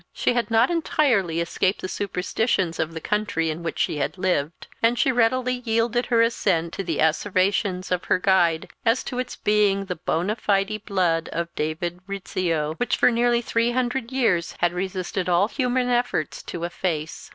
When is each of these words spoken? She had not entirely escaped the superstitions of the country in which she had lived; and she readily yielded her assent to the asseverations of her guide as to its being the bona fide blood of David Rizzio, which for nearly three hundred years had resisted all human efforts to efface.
She 0.13 0.33
had 0.33 0.49
not 0.49 0.71
entirely 0.71 1.41
escaped 1.41 1.81
the 1.81 1.87
superstitions 1.87 2.79
of 2.79 2.95
the 2.95 2.99
country 2.99 3.51
in 3.51 3.61
which 3.61 3.77
she 3.77 3.97
had 3.97 4.17
lived; 4.17 4.65
and 4.81 4.97
she 4.97 5.11
readily 5.11 5.61
yielded 5.63 6.07
her 6.07 6.23
assent 6.23 6.73
to 6.73 6.83
the 6.83 6.97
asseverations 6.99 7.91
of 7.91 8.05
her 8.05 8.17
guide 8.17 8.71
as 8.83 9.03
to 9.03 9.19
its 9.19 9.35
being 9.35 9.85
the 9.85 9.97
bona 9.97 10.37
fide 10.37 10.81
blood 10.87 11.29
of 11.31 11.53
David 11.53 11.99
Rizzio, 12.07 12.73
which 12.77 12.97
for 12.97 13.11
nearly 13.11 13.43
three 13.43 13.73
hundred 13.73 14.11
years 14.11 14.55
had 14.57 14.73
resisted 14.73 15.29
all 15.29 15.47
human 15.49 15.87
efforts 15.87 16.41
to 16.41 16.63
efface. 16.63 17.29